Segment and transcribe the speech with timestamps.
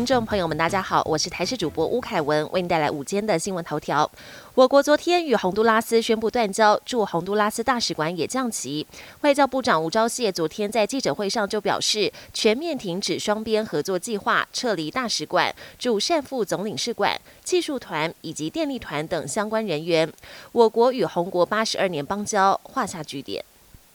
[0.00, 4.10] 听众朋友们，大家好，我是台视主播吴凯文，为您带来午间的新闻头条。
[4.54, 8.86] 我国昨天与洪都拉斯宣布断交，驻洪都拉斯大使馆也降旗。
[9.20, 20.10] 外交部长吴钊燮昨天在记者会上就表示，全面停止双边合作计划，撤离大使馆、驻善副总领事馆、技术团以及电力团等相关人员。
[20.52, 23.44] 我国与洪国八十二年邦交画下句点。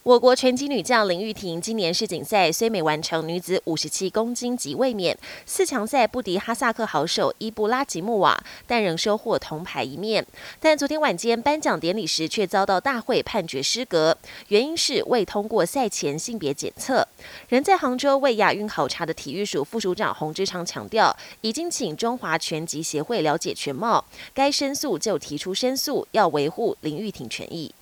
[0.05, 10.23] 我国拳击女将林玉婷今年世锦赛虽没完成女子五十七公斤级卫冕，四强赛不敌哈萨克好手伊布拉吉木瓦，但仍收获铜牌一面。
[10.59, 14.15] 但昨天晚间颁奖典礼时却遭到大会判决失格，
[14.49, 17.07] 原因是未通过赛前性别检测。
[17.49, 27.73] 人在杭州为亚运考察的体育署副署长洪志昌强调，已经请中华拳击协会了解全貌，该申诉就提出申诉，要维护林玉婷权益。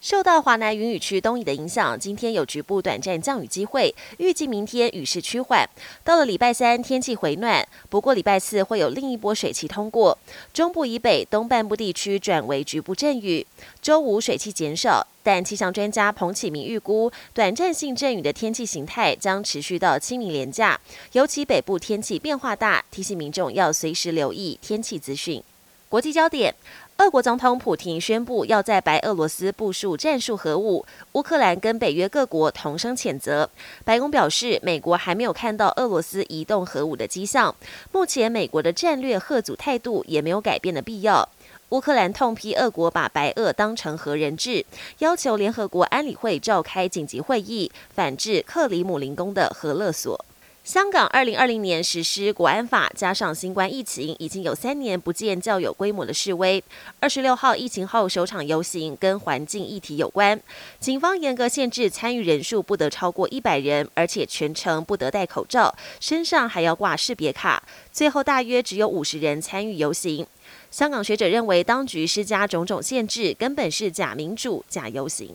[0.00, 5.68] 受到华南云雨区东移的影响，今天有局部短暂降雨机会，预计明天雨势趋缓。
[6.04, 10.16] 到了礼拜三，天气回暖，不过礼拜四会有另一波水汽通过
[10.54, 13.44] 中部以北、东半部地区，转为局部阵雨。
[13.82, 25.42] 周五水汽减少，但气象专家彭启明预估，短暂性阵雨的天气形态将持续到清明连假，尤其北部天气变化大，提醒民众要随时留意天气资讯。
[25.88, 26.54] 国际焦点。
[26.98, 33.48] 俄国总统普京宣布要在白俄罗斯部署战术核武，乌克兰跟北约各国同声谴责。
[33.84, 37.54] 白宫表示，美国还没有看到俄罗斯移动核武的迹象，
[37.92, 41.28] 目前美国的战略核阻态度也没有改变的必要。
[41.68, 44.66] 乌克兰痛批俄国把白俄当成核人质，
[44.98, 50.24] 要求联合国安理会召开紧急会议，反制克里姆林宫的核勒索。
[50.68, 56.62] 香港二零二零年实施国安法，加上新冠疫情，已经有三年不见较有规模的示威。
[57.00, 60.38] 二十六号疫情后首场游行跟环境议题有关，
[60.78, 67.62] 警方严格限制参与人数不得超过一百人，而且全程不得戴口罩，身上还要挂识别卡。
[67.90, 70.26] 最后大约只有五十人参与游行。
[70.70, 75.34] 香港学者认为，当局施加种种限制，根本是假民主、假游行。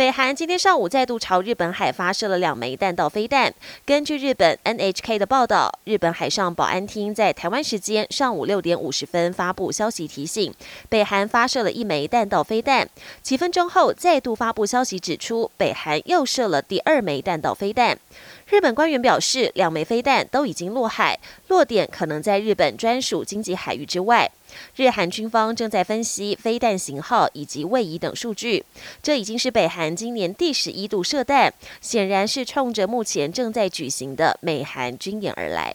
[0.00, 3.52] 北韩今天上午再度朝日本海发射了两枚弹道飞弹。
[3.84, 10.54] 根据日本 NHK 的报道，日本海上保安厅在台湾时间上午六点五十分发布消息，提醒
[10.88, 12.88] 北韩发射了一枚弹道飞弹。
[13.20, 17.98] 几分钟后，再度发布消息指出，北韩又射了第二枚弹道飞弹。
[18.50, 21.16] 日本官员表示，两枚飞弹都已经落海，
[21.46, 24.28] 落点可能在日本专属经济海域之外。
[24.74, 28.64] 日韩军方正在分析飞弹型号以及位移等数据。
[29.00, 35.72] 这已经是北韩今年第十一度射弹，显然是冲着目前正在举行的美韩军演而来。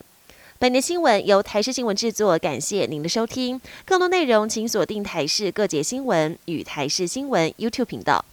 [0.60, 3.62] 本节新闻由台视新闻制作，感谢您的收听。
[3.86, 8.26] 更多内容请锁定台视各节新闻与台视新闻 YouTube 频道。